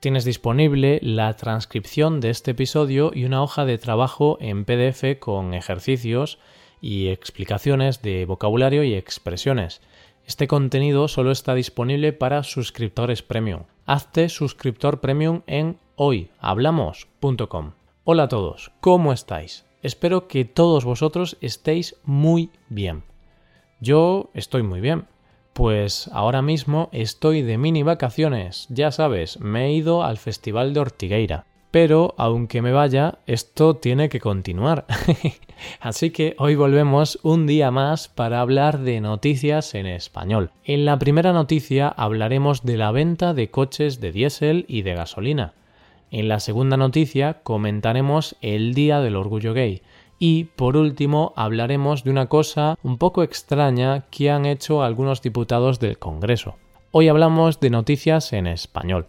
Tienes 0.00 0.24
disponible 0.24 1.00
la 1.02 1.34
transcripción 1.34 2.20
de 2.20 2.30
este 2.30 2.52
episodio 2.52 3.10
y 3.12 3.24
una 3.24 3.42
hoja 3.42 3.64
de 3.64 3.78
trabajo 3.78 4.38
en 4.40 4.64
PDF 4.64 5.18
con 5.18 5.54
ejercicios 5.54 6.38
y 6.80 7.08
explicaciones 7.08 8.00
de 8.00 8.24
vocabulario 8.24 8.84
y 8.84 8.94
expresiones. 8.94 9.80
Este 10.24 10.46
contenido 10.46 11.08
solo 11.08 11.32
está 11.32 11.56
disponible 11.56 12.12
para 12.12 12.44
suscriptores 12.44 13.22
premium. 13.22 13.64
Hazte 13.86 14.28
suscriptor 14.28 15.00
premium 15.00 15.42
en 15.48 15.78
hoyhablamos.com. 15.96 17.72
Hola 18.04 18.22
a 18.22 18.28
todos, 18.28 18.70
¿cómo 18.80 19.12
estáis? 19.12 19.64
Espero 19.82 20.28
que 20.28 20.44
todos 20.44 20.84
vosotros 20.84 21.36
estéis 21.40 21.96
muy 22.04 22.50
bien. 22.68 23.02
Yo 23.80 24.30
estoy 24.32 24.62
muy 24.62 24.80
bien. 24.80 25.06
Pues 25.58 26.08
ahora 26.12 26.40
mismo 26.40 26.88
estoy 26.92 27.42
de 27.42 27.58
mini 27.58 27.82
vacaciones, 27.82 28.68
ya 28.70 28.92
sabes, 28.92 29.40
me 29.40 29.66
he 29.66 29.72
ido 29.72 30.04
al 30.04 30.16
Festival 30.16 30.72
de 30.72 30.78
Ortigueira. 30.78 31.46
Pero 31.72 32.14
aunque 32.16 32.62
me 32.62 32.70
vaya, 32.70 33.18
esto 33.26 33.74
tiene 33.74 34.08
que 34.08 34.20
continuar. 34.20 34.86
Así 35.80 36.10
que 36.10 36.36
hoy 36.38 36.54
volvemos 36.54 37.18
un 37.24 37.48
día 37.48 37.72
más 37.72 38.06
para 38.06 38.40
hablar 38.40 38.78
de 38.78 39.00
noticias 39.00 39.74
en 39.74 39.88
español. 39.88 40.52
En 40.62 40.84
la 40.84 40.96
primera 40.96 41.32
noticia 41.32 41.88
hablaremos 41.88 42.62
de 42.62 42.76
la 42.76 42.92
venta 42.92 43.34
de 43.34 43.50
coches 43.50 44.00
de 44.00 44.12
diésel 44.12 44.64
y 44.68 44.82
de 44.82 44.94
gasolina. 44.94 45.54
En 46.12 46.28
la 46.28 46.38
segunda 46.38 46.76
noticia 46.76 47.40
comentaremos 47.42 48.36
el 48.42 48.74
Día 48.74 49.00
del 49.00 49.16
Orgullo 49.16 49.54
Gay 49.54 49.82
y 50.18 50.44
por 50.44 50.76
último 50.76 51.32
hablaremos 51.36 52.04
de 52.04 52.10
una 52.10 52.26
cosa 52.26 52.76
un 52.82 52.98
poco 52.98 53.22
extraña 53.22 54.06
que 54.10 54.30
han 54.30 54.46
hecho 54.46 54.82
algunos 54.82 55.22
diputados 55.22 55.78
del 55.80 55.98
Congreso. 55.98 56.56
Hoy 56.90 57.08
hablamos 57.08 57.60
de 57.60 57.70
noticias 57.70 58.32
en 58.32 58.46
español. 58.46 59.06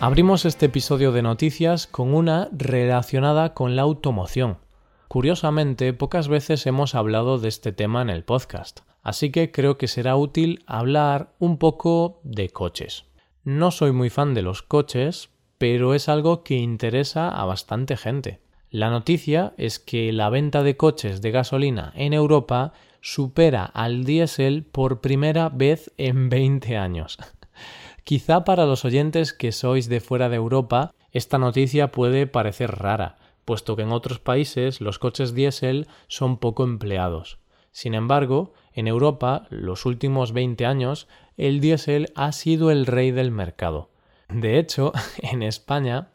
Abrimos 0.00 0.44
este 0.46 0.66
episodio 0.66 1.12
de 1.12 1.22
noticias 1.22 1.86
con 1.86 2.12
una 2.12 2.48
relacionada 2.50 3.54
con 3.54 3.76
la 3.76 3.82
automoción. 3.82 4.58
Curiosamente, 5.06 5.92
pocas 5.92 6.26
veces 6.26 6.66
hemos 6.66 6.96
hablado 6.96 7.38
de 7.38 7.48
este 7.48 7.70
tema 7.70 8.02
en 8.02 8.10
el 8.10 8.24
podcast, 8.24 8.80
así 9.02 9.30
que 9.30 9.50
creo 9.50 9.78
que 9.78 9.88
será 9.88 10.16
útil 10.16 10.62
hablar 10.66 11.34
un 11.38 11.58
poco 11.58 12.20
de 12.24 12.48
coches. 12.48 13.04
No 13.44 13.70
soy 13.70 13.92
muy 13.92 14.10
fan 14.10 14.34
de 14.34 14.42
los 14.42 14.62
coches, 14.62 15.30
pero 15.58 15.94
es 15.94 16.08
algo 16.08 16.42
que 16.44 16.54
interesa 16.54 17.28
a 17.28 17.44
bastante 17.44 17.96
gente. 17.96 18.40
La 18.70 18.88
noticia 18.88 19.52
es 19.58 19.78
que 19.78 20.12
la 20.12 20.30
venta 20.30 20.62
de 20.62 20.76
coches 20.76 21.20
de 21.20 21.30
gasolina 21.30 21.92
en 21.94 22.14
Europa 22.14 22.72
supera 23.00 23.64
al 23.64 24.04
diésel 24.04 24.64
por 24.64 25.00
primera 25.00 25.50
vez 25.50 25.92
en 25.98 26.28
20 26.30 26.76
años. 26.76 27.18
Quizá 28.04 28.44
para 28.44 28.66
los 28.66 28.84
oyentes 28.84 29.32
que 29.32 29.52
sois 29.52 29.88
de 29.88 30.00
fuera 30.00 30.28
de 30.28 30.36
Europa 30.36 30.94
esta 31.12 31.36
noticia 31.36 31.92
puede 31.92 32.26
parecer 32.26 32.70
rara, 32.70 33.18
puesto 33.44 33.76
que 33.76 33.82
en 33.82 33.92
otros 33.92 34.18
países 34.18 34.80
los 34.80 34.98
coches 34.98 35.34
diésel 35.34 35.86
son 36.08 36.38
poco 36.38 36.64
empleados. 36.64 37.38
Sin 37.70 37.94
embargo, 37.94 38.54
en 38.74 38.88
Europa, 38.88 39.46
los 39.50 39.86
últimos 39.86 40.32
20 40.32 40.66
años, 40.66 41.08
el 41.36 41.60
diésel 41.60 42.12
ha 42.14 42.32
sido 42.32 42.70
el 42.70 42.86
rey 42.86 43.10
del 43.10 43.30
mercado. 43.30 43.90
De 44.28 44.58
hecho, 44.58 44.92
en 45.18 45.42
España 45.42 46.08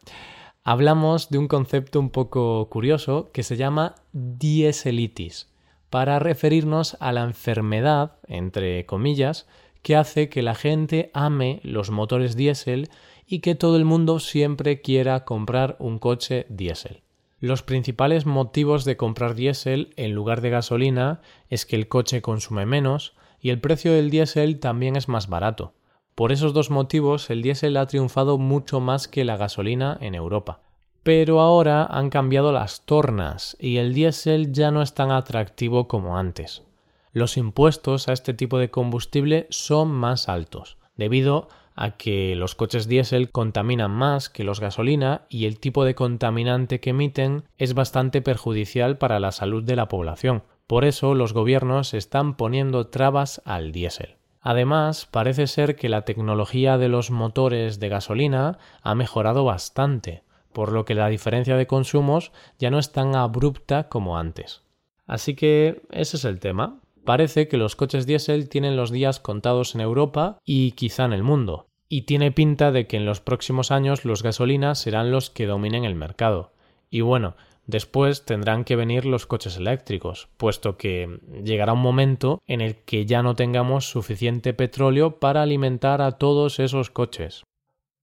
hablamos 0.64 1.30
de 1.30 1.38
un 1.38 1.48
concepto 1.48 2.00
un 2.00 2.10
poco 2.10 2.68
curioso 2.68 3.30
que 3.32 3.42
se 3.42 3.56
llama 3.56 3.94
dieselitis, 4.12 5.48
para 5.90 6.18
referirnos 6.18 6.96
a 7.00 7.12
la 7.12 7.22
enfermedad, 7.22 8.18
entre 8.26 8.84
comillas, 8.84 9.46
que 9.82 9.96
hace 9.96 10.28
que 10.28 10.42
la 10.42 10.54
gente 10.54 11.10
ame 11.14 11.60
los 11.62 11.90
motores 11.90 12.36
diésel 12.36 12.90
y 13.26 13.40
que 13.40 13.54
todo 13.54 13.76
el 13.76 13.84
mundo 13.84 14.20
siempre 14.20 14.82
quiera 14.82 15.24
comprar 15.24 15.76
un 15.78 15.98
coche 15.98 16.46
diésel. 16.48 17.02
Los 17.40 17.62
principales 17.62 18.26
motivos 18.26 18.84
de 18.84 18.96
comprar 18.96 19.36
diésel 19.36 19.92
en 19.96 20.12
lugar 20.12 20.40
de 20.40 20.50
gasolina 20.50 21.20
es 21.48 21.66
que 21.66 21.76
el 21.76 21.86
coche 21.86 22.20
consume 22.20 22.66
menos 22.66 23.14
y 23.40 23.50
el 23.50 23.60
precio 23.60 23.92
del 23.92 24.10
diésel 24.10 24.58
también 24.58 24.96
es 24.96 25.08
más 25.08 25.28
barato. 25.28 25.74
Por 26.16 26.32
esos 26.32 26.52
dos 26.52 26.70
motivos 26.70 27.30
el 27.30 27.42
diésel 27.42 27.76
ha 27.76 27.86
triunfado 27.86 28.38
mucho 28.38 28.80
más 28.80 29.06
que 29.06 29.24
la 29.24 29.36
gasolina 29.36 29.96
en 30.00 30.16
Europa. 30.16 30.62
Pero 31.04 31.40
ahora 31.40 31.84
han 31.84 32.10
cambiado 32.10 32.50
las 32.50 32.84
tornas 32.84 33.56
y 33.60 33.76
el 33.76 33.94
diésel 33.94 34.52
ya 34.52 34.72
no 34.72 34.82
es 34.82 34.94
tan 34.94 35.12
atractivo 35.12 35.86
como 35.86 36.18
antes. 36.18 36.64
Los 37.12 37.36
impuestos 37.36 38.08
a 38.08 38.14
este 38.14 38.34
tipo 38.34 38.58
de 38.58 38.70
combustible 38.70 39.46
son 39.50 39.90
más 39.92 40.28
altos, 40.28 40.76
debido 40.96 41.48
a 41.80 41.92
que 41.92 42.34
los 42.34 42.56
coches 42.56 42.88
diésel 42.88 43.30
contaminan 43.30 43.92
más 43.92 44.28
que 44.28 44.42
los 44.42 44.58
gasolina 44.58 45.22
y 45.28 45.46
el 45.46 45.60
tipo 45.60 45.84
de 45.84 45.94
contaminante 45.94 46.80
que 46.80 46.90
emiten 46.90 47.44
es 47.56 47.74
bastante 47.74 48.20
perjudicial 48.20 48.98
para 48.98 49.20
la 49.20 49.30
salud 49.30 49.62
de 49.62 49.76
la 49.76 49.86
población. 49.86 50.42
Por 50.66 50.84
eso 50.84 51.14
los 51.14 51.32
gobiernos 51.32 51.94
están 51.94 52.36
poniendo 52.36 52.88
trabas 52.88 53.40
al 53.44 53.70
diésel. 53.70 54.16
Además, 54.40 55.06
parece 55.06 55.46
ser 55.46 55.76
que 55.76 55.88
la 55.88 56.02
tecnología 56.02 56.78
de 56.78 56.88
los 56.88 57.12
motores 57.12 57.78
de 57.78 57.88
gasolina 57.88 58.58
ha 58.82 58.96
mejorado 58.96 59.44
bastante, 59.44 60.24
por 60.52 60.72
lo 60.72 60.84
que 60.84 60.96
la 60.96 61.08
diferencia 61.08 61.56
de 61.56 61.68
consumos 61.68 62.32
ya 62.58 62.70
no 62.70 62.80
es 62.80 62.90
tan 62.90 63.14
abrupta 63.14 63.88
como 63.88 64.18
antes. 64.18 64.62
Así 65.06 65.36
que 65.36 65.82
ese 65.90 66.16
es 66.16 66.24
el 66.24 66.40
tema. 66.40 66.80
Parece 67.04 67.46
que 67.46 67.56
los 67.56 67.76
coches 67.76 68.04
diésel 68.04 68.48
tienen 68.48 68.76
los 68.76 68.90
días 68.90 69.20
contados 69.20 69.76
en 69.76 69.80
Europa 69.80 70.38
y 70.44 70.72
quizá 70.72 71.04
en 71.04 71.12
el 71.12 71.22
mundo, 71.22 71.67
y 71.88 72.02
tiene 72.02 72.32
pinta 72.32 72.70
de 72.70 72.86
que 72.86 72.96
en 72.96 73.06
los 73.06 73.20
próximos 73.20 73.70
años 73.70 74.04
los 74.04 74.22
gasolinas 74.22 74.78
serán 74.78 75.10
los 75.10 75.30
que 75.30 75.46
dominen 75.46 75.84
el 75.84 75.94
mercado. 75.94 76.52
Y 76.90 77.00
bueno, 77.00 77.34
después 77.66 78.24
tendrán 78.24 78.64
que 78.64 78.76
venir 78.76 79.06
los 79.06 79.26
coches 79.26 79.56
eléctricos, 79.56 80.28
puesto 80.36 80.76
que 80.76 81.20
llegará 81.42 81.72
un 81.72 81.80
momento 81.80 82.42
en 82.46 82.60
el 82.60 82.76
que 82.76 83.06
ya 83.06 83.22
no 83.22 83.34
tengamos 83.34 83.88
suficiente 83.88 84.52
petróleo 84.52 85.18
para 85.18 85.42
alimentar 85.42 86.02
a 86.02 86.12
todos 86.12 86.58
esos 86.58 86.90
coches. 86.90 87.44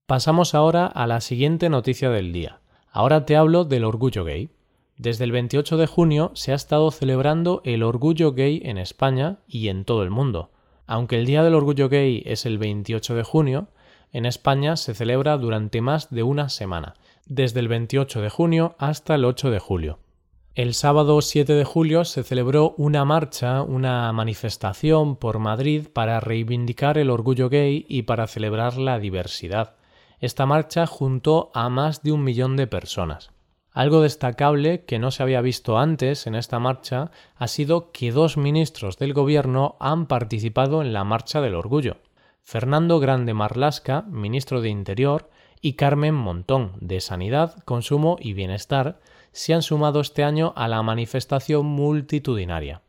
Pasamos 0.06 0.54
ahora 0.54 0.86
a 0.86 1.06
la 1.06 1.20
siguiente 1.20 1.68
noticia 1.68 2.10
del 2.10 2.32
día. 2.32 2.60
Ahora 2.90 3.24
te 3.24 3.36
hablo 3.36 3.64
del 3.64 3.84
orgullo 3.84 4.24
gay. 4.24 4.50
Desde 4.96 5.24
el 5.24 5.32
28 5.32 5.76
de 5.76 5.86
junio 5.86 6.30
se 6.34 6.52
ha 6.52 6.54
estado 6.54 6.90
celebrando 6.90 7.60
el 7.64 7.82
orgullo 7.82 8.32
gay 8.32 8.62
en 8.64 8.78
España 8.78 9.38
y 9.46 9.68
en 9.68 9.84
todo 9.84 10.02
el 10.02 10.10
mundo. 10.10 10.50
Aunque 10.86 11.18
el 11.18 11.26
Día 11.26 11.42
del 11.42 11.54
Orgullo 11.54 11.88
Gay 11.88 12.22
es 12.26 12.46
el 12.46 12.58
28 12.58 13.16
de 13.16 13.22
junio, 13.24 13.68
en 14.16 14.24
España 14.24 14.76
se 14.76 14.94
celebra 14.94 15.36
durante 15.36 15.82
más 15.82 16.08
de 16.08 16.22
una 16.22 16.48
semana, 16.48 16.94
desde 17.26 17.60
el 17.60 17.68
28 17.68 18.22
de 18.22 18.30
junio 18.30 18.74
hasta 18.78 19.14
el 19.14 19.26
8 19.26 19.50
de 19.50 19.58
julio. 19.58 19.98
El 20.54 20.72
sábado 20.72 21.20
7 21.20 21.52
de 21.52 21.64
julio 21.64 22.02
se 22.06 22.24
celebró 22.24 22.74
una 22.78 23.04
marcha, 23.04 23.60
una 23.60 24.10
manifestación 24.14 25.16
por 25.16 25.38
Madrid 25.38 25.88
para 25.92 26.18
reivindicar 26.18 26.96
el 26.96 27.10
orgullo 27.10 27.50
gay 27.50 27.84
y 27.90 28.04
para 28.04 28.26
celebrar 28.26 28.78
la 28.78 28.98
diversidad. 28.98 29.74
Esta 30.18 30.46
marcha 30.46 30.86
juntó 30.86 31.50
a 31.52 31.68
más 31.68 32.02
de 32.02 32.12
un 32.12 32.24
millón 32.24 32.56
de 32.56 32.66
personas. 32.66 33.32
Algo 33.70 34.00
destacable 34.00 34.86
que 34.86 34.98
no 34.98 35.10
se 35.10 35.24
había 35.24 35.42
visto 35.42 35.76
antes 35.76 36.26
en 36.26 36.36
esta 36.36 36.58
marcha 36.58 37.10
ha 37.36 37.48
sido 37.48 37.92
que 37.92 38.12
dos 38.12 38.38
ministros 38.38 38.96
del 38.96 39.12
gobierno 39.12 39.76
han 39.78 40.06
participado 40.06 40.80
en 40.80 40.94
la 40.94 41.04
Marcha 41.04 41.42
del 41.42 41.54
Orgullo. 41.54 41.98
Fernando 42.48 43.00
Grande 43.00 43.34
Marlasca, 43.34 44.02
ministro 44.02 44.60
de 44.60 44.68
Interior, 44.68 45.28
y 45.60 45.72
Carmen 45.72 46.14
Montón, 46.14 46.74
de 46.80 47.00
Sanidad, 47.00 47.56
Consumo 47.64 48.18
y 48.20 48.34
Bienestar, 48.34 49.00
se 49.32 49.52
han 49.52 49.62
sumado 49.62 50.00
este 50.00 50.22
año 50.22 50.52
a 50.54 50.68
la 50.68 50.80
manifestación 50.84 51.66
multitudinaria. 51.66 52.82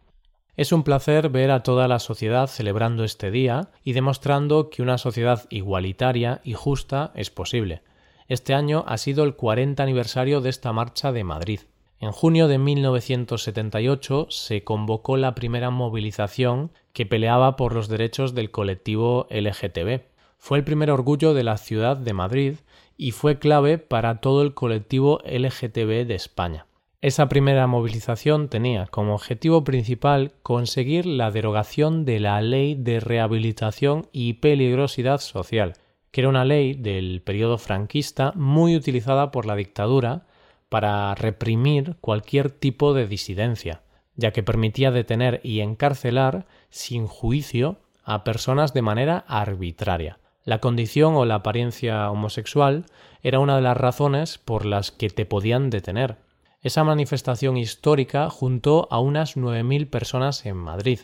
Es 0.58 0.72
un 0.72 0.84
placer 0.84 1.30
ver 1.30 1.50
a 1.50 1.64
toda 1.64 1.88
la 1.88 1.98
sociedad 1.98 2.46
celebrando 2.46 3.04
este 3.04 3.32
día 3.32 3.72
y 3.84 3.94
demostrando 3.94 4.70
que 4.70 4.84
una 4.84 5.00
sociedad 5.00 5.48
igualitaria 5.50 6.40
y 6.44 6.54
justa 6.54 7.12
es 7.16 7.32
posible. 7.32 7.82
Este 8.28 8.54
año 8.54 8.84
ha 8.86 9.00
sido 9.00 9.24
el 9.24 9.36
40 9.36 9.82
aniversario 9.82 10.40
de 10.40 10.52
esta 10.52 10.72
marcha 10.72 11.12
de 11.12 11.24
Madrid. 11.24 11.62
En 12.00 12.12
junio 12.12 12.48
de 12.48 12.60
1978 12.60 14.28
se 14.30 14.64
convocó 14.64 15.18
la 15.18 15.34
primera 15.34 15.72
movilización 15.72 16.72
que 16.94 17.08
peleaba 17.08 17.56
por 17.56 17.74
los 17.74 17.88
derechos 17.88 18.36
del 18.36 18.52
colectivo 18.52 19.26
LGTB. 19.32 20.02
Fue 20.38 20.60
el 20.60 20.64
primer 20.64 20.92
orgullo 20.92 21.34
de 21.34 21.44
la 21.44 21.58
ciudad 21.58 21.98
de 21.98 22.14
Madrid 22.14 22.56
y 22.98 23.12
fue 23.12 23.40
clave 23.40 23.80
para 23.80 24.22
todo 24.22 24.44
el 24.44 24.54
colectivo 24.54 25.22
LGTB 25.26 26.06
de 26.06 26.14
España. 26.14 26.68
Esa 27.02 27.30
primera 27.30 27.66
movilización 27.66 28.48
tenía 28.48 28.86
como 28.86 29.16
objetivo 29.16 29.64
principal 29.64 30.34
conseguir 30.44 31.08
la 31.08 31.32
derogación 31.32 32.06
de 32.06 32.20
la 32.20 32.42
Ley 32.42 32.76
de 32.76 33.00
Rehabilitación 33.00 34.08
y 34.12 34.34
Peligrosidad 34.34 35.20
Social, 35.20 35.74
que 36.12 36.22
era 36.22 36.30
una 36.30 36.46
ley 36.46 36.76
del 36.76 37.24
periodo 37.24 37.58
franquista 37.58 38.34
muy 38.36 38.76
utilizada 38.76 39.32
por 39.32 39.48
la 39.48 39.56
dictadura 39.56 40.27
para 40.70 41.14
reprimir 41.16 41.98
cualquier 42.02 42.50
tipo 42.52 42.94
de 42.94 43.08
disidencia, 43.08 43.84
ya 44.16 44.32
que 44.32 44.44
permitía 44.44 44.92
detener 44.92 45.40
y 45.44 45.62
encarcelar 45.62 46.48
sin 46.70 47.08
juicio 47.08 47.80
a 48.04 48.24
personas 48.24 48.74
de 48.74 48.82
manera 48.82 49.26
arbitraria. 49.28 50.20
La 50.44 50.60
condición 50.60 51.16
o 51.16 51.26
la 51.26 51.36
apariencia 51.36 52.10
homosexual 52.10 52.86
era 53.22 53.40
una 53.40 53.58
de 53.58 53.62
las 53.62 53.76
razones 53.76 54.38
por 54.38 54.66
las 54.66 54.92
que 54.92 55.10
te 55.10 55.26
podían 55.26 55.70
detener. 55.70 56.18
Esa 56.62 56.84
manifestación 56.84 57.58
histórica 57.58 58.30
juntó 58.30 58.88
a 58.90 59.00
unas 59.00 59.36
9.000 59.36 59.90
personas 59.90 60.46
en 60.46 60.56
Madrid. 60.56 61.02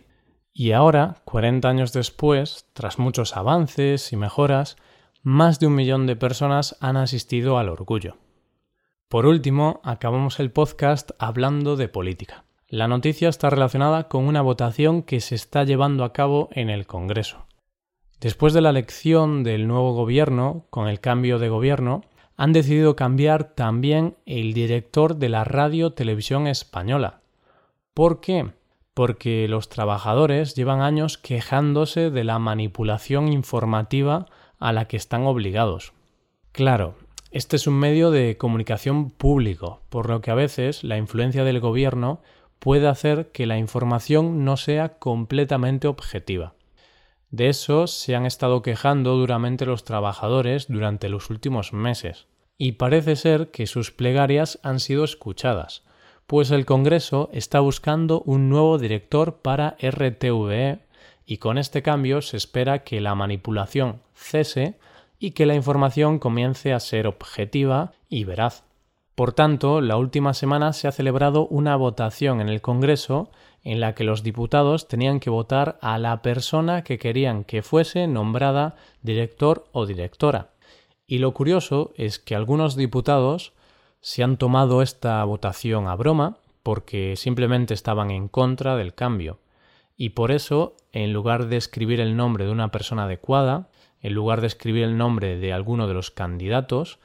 Y 0.54 0.72
ahora, 0.72 1.18
40 1.26 1.68
años 1.68 1.94
después, 1.94 2.70
tras 2.74 3.00
muchos 3.00 3.36
avances 3.36 4.14
y 4.14 4.16
mejoras, 4.16 4.78
más 5.24 5.60
de 5.60 5.68
un 5.68 5.76
millón 5.76 6.08
de 6.08 6.16
personas 6.16 6.78
han 6.80 6.96
asistido 6.96 7.58
al 7.58 7.70
orgullo. 7.70 8.18
Por 9.14 9.28
último, 9.28 9.80
acabamos 9.84 10.40
el 10.40 10.50
podcast 10.50 11.12
hablando 11.20 11.76
de 11.76 11.88
política. 11.88 12.46
La 12.68 12.88
noticia 12.88 13.30
está 13.30 13.52
relacionada 13.52 14.08
con 14.08 14.26
una 14.26 14.42
votación 14.42 15.04
que 15.04 15.22
se 15.22 15.36
está 15.36 15.66
llevando 15.66 16.04
a 16.04 16.14
cabo 16.14 16.50
en 16.52 16.72
el 16.72 16.88
Congreso. 16.88 17.46
Después 18.20 18.54
de 18.54 18.62
la 18.62 18.72
elección 18.72 19.44
del 19.44 19.68
nuevo 19.68 19.94
gobierno, 19.94 20.66
con 20.72 20.88
el 20.88 21.00
cambio 21.00 21.38
de 21.38 21.48
gobierno, 21.48 22.02
han 22.38 22.54
decidido 22.54 22.96
cambiar 22.96 23.54
también 23.54 24.16
el 24.26 24.52
director 24.56 25.16
de 25.18 25.30
la 25.30 25.44
radio 25.44 25.94
televisión 25.94 26.48
española. 26.48 27.22
¿Por 27.94 28.20
qué? 28.20 28.50
Porque 28.96 29.48
los 29.48 29.70
trabajadores 29.70 30.56
llevan 30.56 30.82
años 30.82 31.20
quejándose 31.20 32.10
de 32.10 32.24
la 32.24 32.40
manipulación 32.40 33.32
informativa 33.32 34.26
a 34.58 34.74
la 34.74 34.86
que 34.86 34.98
están 34.98 35.28
obligados. 35.28 35.94
Claro, 36.52 36.96
este 37.34 37.56
es 37.56 37.66
un 37.66 37.74
medio 37.74 38.12
de 38.12 38.38
comunicación 38.38 39.10
público, 39.10 39.82
por 39.90 40.08
lo 40.08 40.22
que 40.22 40.30
a 40.30 40.36
veces 40.36 40.84
la 40.84 40.98
influencia 40.98 41.44
del 41.44 41.60
gobierno 41.60 42.22
puede 42.60 42.88
hacer 42.88 43.32
que 43.32 43.48
la 43.48 43.58
información 43.58 44.46
no 44.46 44.56
sea 44.56 45.00
completamente 45.00 45.88
objetiva. 45.88 46.54
De 47.32 47.50
eso 47.50 47.88
se 47.88 48.16
han 48.16 48.28
estado 48.28 48.62
quejando 48.62 49.16
duramente 49.16 49.66
los 49.66 49.84
trabajadores 49.84 50.68
durante 50.68 51.10
los 51.10 51.32
últimos 51.32 51.74
meses, 51.74 52.28
y 52.60 52.74
parece 52.74 53.16
ser 53.16 53.50
que 53.50 53.66
sus 53.66 53.90
plegarias 53.90 54.60
han 54.62 54.80
sido 54.80 55.04
escuchadas, 55.04 55.82
pues 56.28 56.52
el 56.52 56.68
Congreso 56.68 57.32
está 57.34 57.60
buscando 57.62 58.22
un 58.22 58.48
nuevo 58.48 58.78
director 58.78 59.38
para 59.42 59.76
RTVE 59.82 60.82
y 61.26 61.38
con 61.38 61.58
este 61.58 61.82
cambio 61.82 62.22
se 62.22 62.38
espera 62.38 62.84
que 62.84 63.02
la 63.02 63.16
manipulación 63.16 64.02
cese 64.14 64.76
y 65.24 65.32
que 65.32 65.46
la 65.46 65.56
información 65.56 66.20
comience 66.20 66.74
a 66.74 66.82
ser 66.82 67.08
objetiva 67.08 67.94
y 68.10 68.26
veraz. 68.26 68.66
Por 69.16 69.32
tanto, 69.32 69.80
la 69.80 69.96
última 69.96 70.34
semana 70.34 70.74
se 70.74 70.90
ha 70.90 70.92
celebrado 70.92 71.48
una 71.48 71.78
votación 71.78 72.42
en 72.42 72.50
el 72.50 72.60
Congreso 72.60 73.32
en 73.64 73.80
la 73.80 73.96
que 73.96 74.04
los 74.04 74.22
diputados 74.22 74.90
tenían 74.90 75.22
que 75.22 75.30
votar 75.30 75.80
a 75.80 75.98
la 75.98 76.22
persona 76.22 76.84
que 76.84 76.98
querían 76.98 77.46
que 77.46 77.62
fuese 77.62 78.06
nombrada 78.06 78.76
director 79.02 79.64
o 79.72 79.86
directora. 79.86 80.50
Y 81.08 81.20
lo 81.20 81.34
curioso 81.34 81.94
es 81.96 82.20
que 82.20 82.36
algunos 82.36 82.76
diputados 82.76 83.54
se 84.02 84.24
han 84.24 84.36
tomado 84.36 84.82
esta 84.82 85.24
votación 85.24 85.88
a 85.88 85.96
broma 85.96 86.40
porque 86.64 87.16
simplemente 87.16 87.74
estaban 87.74 88.12
en 88.12 88.28
contra 88.28 88.76
del 88.76 88.94
cambio. 88.94 89.40
Y 89.96 90.10
por 90.10 90.32
eso, 90.32 90.76
en 90.92 91.14
lugar 91.14 91.48
de 91.48 91.56
escribir 91.56 92.02
el 92.02 92.18
nombre 92.18 92.44
de 92.44 92.52
una 92.52 92.72
persona 92.72 93.06
adecuada, 93.06 93.70
en 94.04 94.14
lugar 94.14 94.42
de 94.42 94.48
escribir 94.48 94.84
el 94.84 94.98
nombre 94.98 95.38
de 95.38 95.54
alguno 95.54 95.88
de 95.88 95.94
los 95.96 96.12
candidatos, 96.12 97.00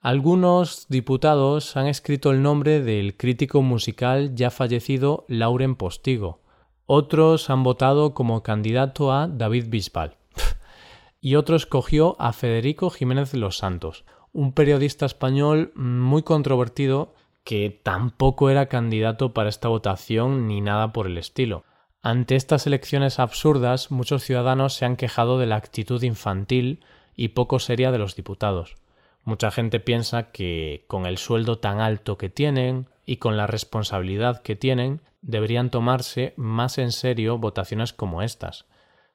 algunos 0.00 0.88
diputados 0.88 1.76
han 1.76 1.86
escrito 1.86 2.32
el 2.32 2.42
nombre 2.42 2.82
del 2.82 3.16
crítico 3.16 3.62
musical 3.62 4.34
ya 4.34 4.50
fallecido 4.50 5.24
Lauren 5.28 5.76
Postigo. 5.76 6.40
Otros 6.86 7.48
han 7.48 7.62
votado 7.62 8.12
como 8.12 8.42
candidato 8.42 9.12
a 9.12 9.28
David 9.28 9.66
Bisbal. 9.68 10.16
y 11.20 11.36
otro 11.36 11.54
escogió 11.54 12.20
a 12.20 12.32
Federico 12.32 12.90
Jiménez 12.90 13.32
los 13.34 13.58
Santos, 13.58 14.04
un 14.32 14.52
periodista 14.52 15.06
español 15.06 15.72
muy 15.76 16.24
controvertido 16.24 17.14
que 17.44 17.80
tampoco 17.82 18.50
era 18.50 18.66
candidato 18.66 19.32
para 19.32 19.48
esta 19.48 19.68
votación 19.68 20.48
ni 20.48 20.60
nada 20.60 20.92
por 20.92 21.06
el 21.06 21.18
estilo. 21.18 21.64
Ante 22.04 22.34
estas 22.34 22.66
elecciones 22.66 23.20
absurdas, 23.20 23.92
muchos 23.92 24.24
ciudadanos 24.24 24.74
se 24.74 24.84
han 24.84 24.96
quejado 24.96 25.38
de 25.38 25.46
la 25.46 25.54
actitud 25.54 26.02
infantil 26.02 26.84
y 27.14 27.28
poco 27.28 27.60
seria 27.60 27.92
de 27.92 27.98
los 27.98 28.16
diputados. 28.16 28.74
Mucha 29.22 29.52
gente 29.52 29.78
piensa 29.78 30.32
que 30.32 30.84
con 30.88 31.06
el 31.06 31.16
sueldo 31.16 31.58
tan 31.58 31.80
alto 31.80 32.18
que 32.18 32.28
tienen 32.28 32.88
y 33.06 33.18
con 33.18 33.36
la 33.36 33.46
responsabilidad 33.46 34.42
que 34.42 34.56
tienen, 34.56 35.00
deberían 35.20 35.70
tomarse 35.70 36.34
más 36.36 36.78
en 36.78 36.90
serio 36.90 37.38
votaciones 37.38 37.92
como 37.92 38.22
estas. 38.22 38.64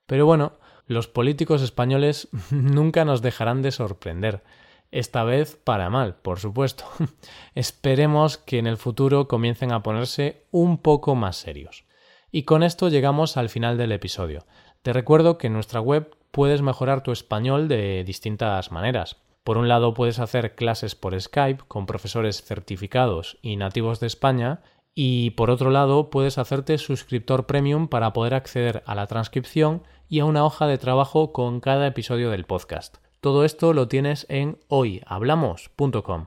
Pero 0.06 0.26
bueno, 0.26 0.54
los 0.88 1.10
políticos 1.10 1.62
españoles 1.62 2.30
nunca 2.52 3.04
nos 3.04 3.22
dejarán 3.22 3.62
de 3.64 3.72
sorprender. 3.72 4.44
Esta 4.92 5.26
vez 5.26 5.58
para 5.62 5.90
mal, 5.90 6.16
por 6.16 6.40
supuesto. 6.40 6.86
Esperemos 7.54 8.38
que 8.38 8.60
en 8.60 8.68
el 8.68 8.78
futuro 8.78 9.28
comiencen 9.28 9.74
a 9.74 9.84
ponerse 9.84 10.46
un 10.52 10.78
poco 10.78 11.16
más 11.16 11.36
serios. 11.36 11.87
Y 12.32 12.44
con 12.44 12.64
esto 12.64 12.90
llegamos 12.90 13.38
al 13.38 13.50
final 13.50 13.78
del 13.78 13.92
episodio. 13.92 14.46
Te 14.82 14.94
recuerdo 14.94 15.38
que 15.38 15.48
en 15.48 15.54
nuestra 15.54 15.80
web 15.80 16.16
puedes 16.32 16.62
mejorar 16.62 17.04
tu 17.04 17.12
español 17.12 17.68
de 17.68 18.04
distintas 18.04 18.72
maneras. 18.72 19.18
Por 19.44 19.58
un 19.58 19.70
lado 19.70 19.94
puedes 19.94 20.20
hacer 20.20 20.56
clases 20.56 20.96
por 20.96 21.20
Skype 21.20 21.64
con 21.68 21.86
profesores 21.86 22.44
certificados 22.44 23.38
y 23.42 23.56
nativos 23.56 24.02
de 24.02 24.08
España 24.08 24.62
y 24.94 25.30
por 25.32 25.50
otro 25.52 25.70
lado 25.70 26.10
puedes 26.10 26.38
hacerte 26.38 26.78
suscriptor 26.78 27.46
premium 27.46 27.88
para 27.88 28.12
poder 28.12 28.34
acceder 28.34 28.84
a 28.86 28.94
la 28.94 29.08
transcripción 29.08 29.84
y 30.10 30.20
a 30.20 30.26
una 30.26 30.44
hoja 30.44 30.68
de 30.68 30.78
trabajo 30.78 31.32
con 31.32 31.60
cada 31.62 31.88
episodio 31.88 32.30
del 32.30 32.46
podcast. 32.46 32.98
Todo 33.22 33.46
esto 33.46 33.74
lo 33.74 33.88
tienes 33.88 34.26
en 34.28 34.60
hoyhablamos.com. 34.68 36.26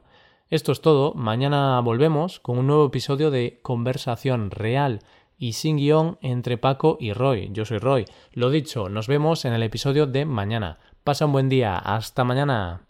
Esto 0.48 0.72
es 0.72 0.80
todo, 0.80 1.14
mañana 1.14 1.80
volvemos 1.80 2.40
con 2.40 2.58
un 2.58 2.66
nuevo 2.66 2.86
episodio 2.86 3.30
de 3.30 3.60
Conversación 3.62 4.50
Real 4.50 5.00
y 5.40 5.54
sin 5.54 5.78
guion 5.78 6.18
entre 6.20 6.58
Paco 6.58 6.98
y 7.00 7.14
Roy. 7.14 7.48
Yo 7.52 7.64
soy 7.64 7.78
Roy. 7.78 8.04
Lo 8.32 8.50
dicho, 8.50 8.90
nos 8.90 9.08
vemos 9.08 9.46
en 9.46 9.54
el 9.54 9.62
episodio 9.62 10.06
de 10.06 10.26
mañana. 10.26 10.78
Pasa 11.02 11.24
un 11.24 11.32
buen 11.32 11.48
día. 11.48 11.78
Hasta 11.78 12.24
mañana. 12.24 12.82